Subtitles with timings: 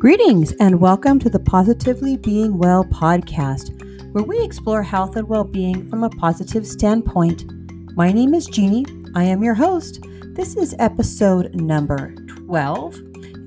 [0.00, 3.78] Greetings and welcome to the Positively Being Well podcast,
[4.14, 7.44] where we explore health and well being from a positive standpoint.
[7.98, 8.86] My name is Jeannie.
[9.14, 10.02] I am your host.
[10.28, 12.14] This is episode number
[12.46, 12.94] 12,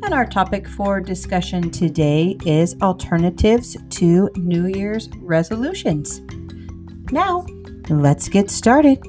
[0.04, 6.21] and our topic for discussion today is alternatives to New Year's resolutions.
[7.11, 7.47] Now,
[7.89, 9.01] let's get started.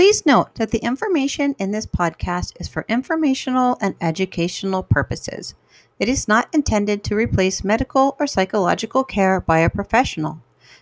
[0.00, 5.54] Please note that the information in this podcast is for informational and educational purposes.
[5.98, 10.40] It is not intended to replace medical or psychological care by a professional.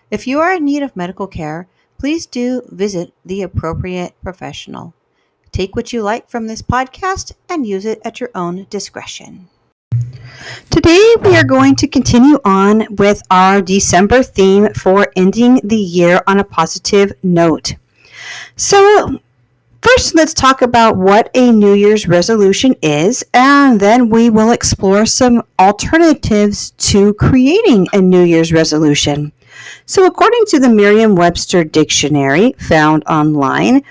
[0.09, 4.93] If you are in need of medical care, please do visit the appropriate professional.
[5.51, 9.49] Take what you like from this podcast and use it at your own discretion.
[10.69, 16.21] Today, we are going to continue on with our December theme for ending the year
[16.25, 17.73] on a positive note.
[18.59, 19.21] So,
[19.81, 25.05] first, let's talk about what a New Year's resolution is, and then we will explore
[25.05, 29.31] some alternatives to creating a New Year's resolution.
[29.85, 33.81] So, according to the Merriam Webster Dictionary found online,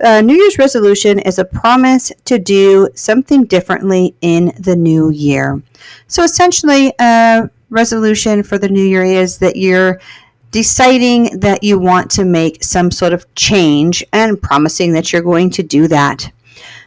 [0.00, 5.62] a New Year's resolution is a promise to do something differently in the new year.
[6.06, 10.02] So, essentially, a resolution for the new year is that you're
[10.50, 15.50] deciding that you want to make some sort of change and promising that you're going
[15.50, 16.30] to do that.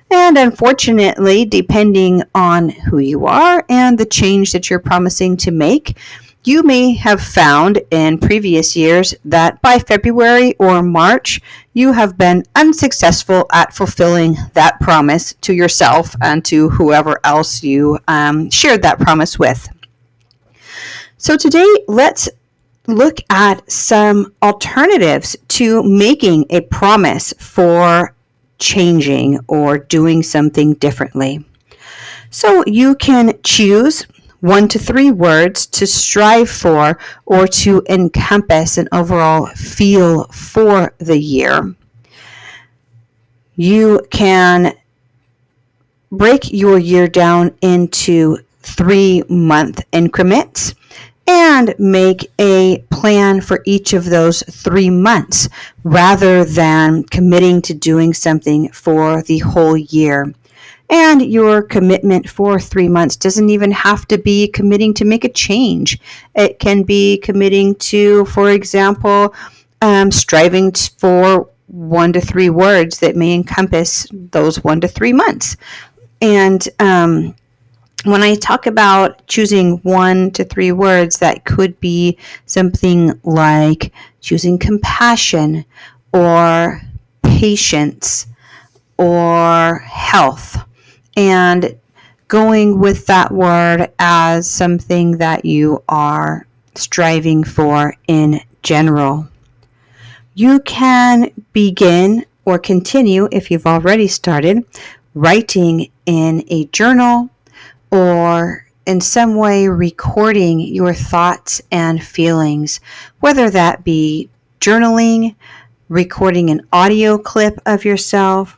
[0.09, 5.98] And unfortunately, depending on who you are and the change that you're promising to make,
[6.44, 11.39] you may have found in previous years that by February or March,
[11.73, 18.00] you have been unsuccessful at fulfilling that promise to yourself and to whoever else you
[18.08, 19.70] um, shared that promise with.
[21.17, 22.28] So, today, let's
[22.95, 28.16] look at some alternatives to making a promise for
[28.59, 31.44] changing or doing something differently.
[32.30, 34.05] So you can choose
[34.39, 41.17] one to three words to strive for or to encompass an overall feel for the
[41.17, 41.76] year.
[43.55, 44.76] You can
[46.11, 50.76] break your year down into three month increments
[51.27, 55.48] and make a plan for each of those three months
[55.83, 60.33] rather than committing to doing something for the whole year.
[60.89, 65.30] And your commitment for three months doesn't even have to be committing to make a
[65.30, 65.98] change.
[66.36, 69.33] It can be committing to, for example,
[69.81, 75.55] um, striving for one to three words that may encompass those one to three months.
[76.21, 77.36] And um,
[78.04, 84.58] when I talk about choosing one to three words, that could be something like choosing
[84.58, 85.66] compassion
[86.14, 86.82] or
[87.22, 88.28] patience
[88.98, 90.58] or health
[91.17, 91.78] and
[92.28, 99.28] going with that word as something that you are striving for in general.
[100.34, 104.64] You can begin or continue, if you've already started,
[105.14, 107.30] writing in a journal
[107.92, 112.80] or in some way recording your thoughts and feelings,
[113.20, 114.30] whether that be
[114.60, 115.36] journaling,
[115.90, 118.58] recording an audio clip of yourself,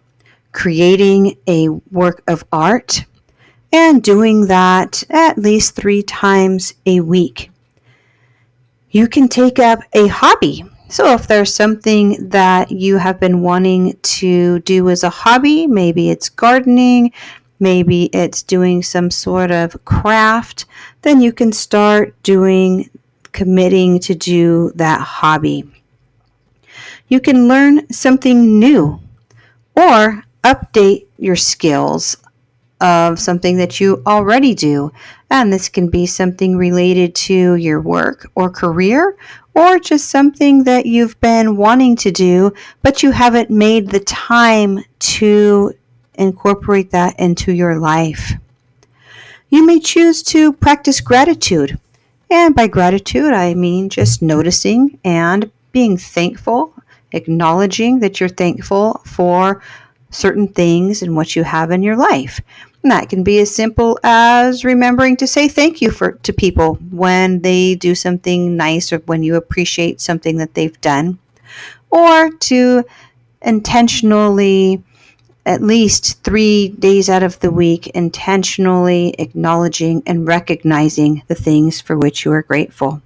[0.52, 3.06] creating a work of art,
[3.72, 7.50] and doing that at least three times a week.
[8.92, 10.64] You can take up a hobby.
[10.90, 16.12] So, if there's something that you have been wanting to do as a hobby, maybe
[16.12, 17.12] it's gardening,
[17.64, 20.66] maybe it's doing some sort of craft,
[21.02, 22.90] then you can start doing,
[23.32, 25.64] committing to do that hobby.
[27.08, 29.00] You can learn something new
[29.76, 32.16] or update your skills
[32.82, 34.92] of something that you already do.
[35.30, 39.18] And this can be something related to your work or career,
[39.56, 42.52] or just something that you've been wanting to do,
[42.82, 45.74] but you haven't made the time to
[46.16, 48.34] incorporate that into your life.
[49.50, 51.78] You may choose to practice gratitude.
[52.30, 56.74] And by gratitude, I mean just noticing and being thankful,
[57.12, 59.62] acknowledging that you're thankful for
[60.10, 62.42] certain things and what you have in your life.
[62.82, 66.76] And that can be as simple as remembering to say thank you for to people
[66.92, 71.18] when they do something nice or when you appreciate something that they've done,
[71.92, 72.84] or to
[73.42, 74.84] intentionally
[75.46, 81.98] at least three days out of the week intentionally acknowledging and recognizing the things for
[81.98, 83.02] which you are grateful.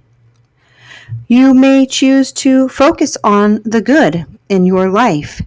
[1.26, 5.42] You may choose to focus on the good in your life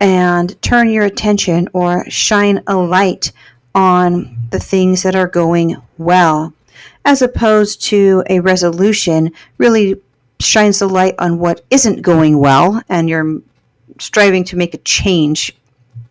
[0.00, 3.32] and turn your attention or shine a light
[3.74, 6.52] on the things that are going well,
[7.04, 10.00] as opposed to a resolution really
[10.38, 13.40] shines the light on what isn't going well and you're
[13.98, 15.56] striving to make a change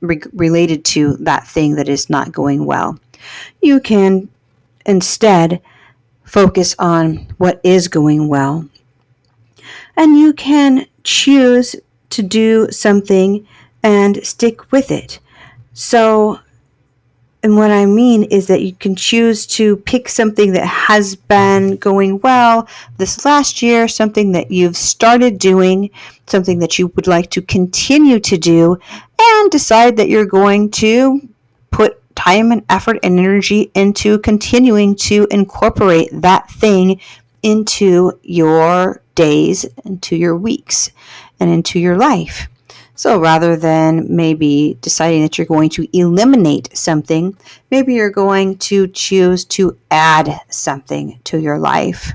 [0.06, 3.00] re- related to that thing that is not going well.
[3.62, 4.30] You can
[4.86, 5.62] instead
[6.24, 8.68] focus on what is going well.
[9.98, 11.75] And you can choose
[12.10, 13.48] to do something
[13.84, 15.19] and stick with it.
[15.74, 16.40] So,
[17.46, 21.76] and what I mean is that you can choose to pick something that has been
[21.76, 25.92] going well this last year, something that you've started doing,
[26.26, 28.80] something that you would like to continue to do,
[29.22, 31.22] and decide that you're going to
[31.70, 37.00] put time and effort and energy into continuing to incorporate that thing
[37.44, 40.90] into your days, into your weeks,
[41.40, 42.48] and into your life.
[42.96, 47.38] So rather than maybe deciding that you're going to eliminate something,
[47.70, 52.14] maybe you're going to choose to add something to your life.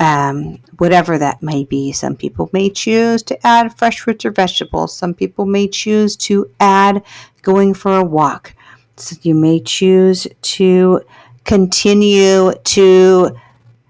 [0.00, 1.92] Um, whatever that may be.
[1.92, 4.94] Some people may choose to add fresh fruits or vegetables.
[4.94, 7.02] Some people may choose to add
[7.42, 8.54] going for a walk.
[8.96, 11.00] So you may choose to
[11.44, 13.36] continue to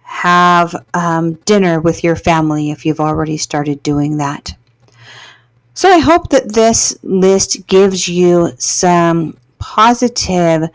[0.03, 4.55] have um, dinner with your family if you've already started doing that.
[5.77, 10.69] So I hope that this list gives you some positive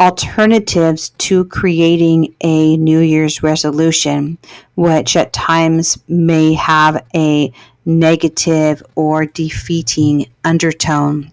[0.00, 4.38] alternatives to creating a New Year's resolution,
[4.76, 7.52] which at times may have a
[7.84, 11.32] negative or defeating undertone.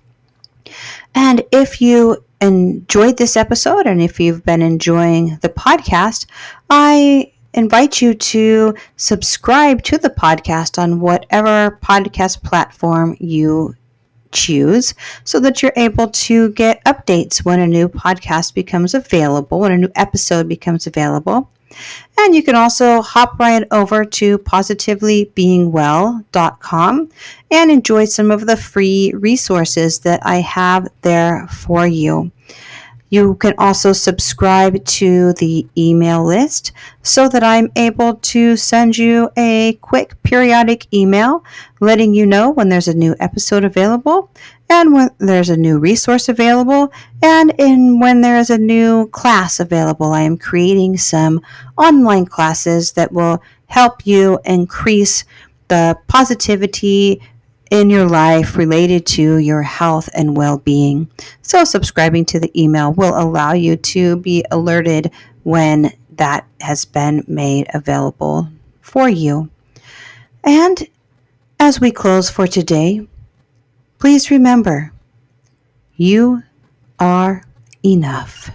[1.16, 6.26] And if you enjoyed this episode and if you've been enjoying the podcast,
[6.70, 13.76] I invite you to subscribe to the podcast on whatever podcast platform you
[14.32, 19.72] choose so that you're able to get updates when a new podcast becomes available, when
[19.72, 21.50] a new episode becomes available.
[22.18, 27.10] And you can also hop right over to positivelybeingwell.com
[27.52, 32.32] and enjoy some of the free resources that I have there for you.
[33.10, 36.74] You can also subscribe to the email list
[37.04, 41.44] so that I'm able to send you a quick periodic email
[41.80, 44.30] letting you know when there's a new episode available
[44.70, 46.92] and when there's a new resource available
[47.24, 50.12] and in when there is a new class available.
[50.12, 51.42] I am creating some
[51.78, 55.24] online classes that will help you increase
[55.70, 57.22] the positivity
[57.72, 61.10] in your life related to your health and well being.
[61.42, 65.12] So, subscribing to the email will allow you to be alerted
[65.44, 68.50] when that has been made available
[68.82, 69.50] for you.
[70.44, 70.88] And
[71.60, 73.08] as we close for today,
[74.00, 74.92] please remember
[75.96, 76.44] you
[77.00, 77.44] are
[77.84, 78.52] enough.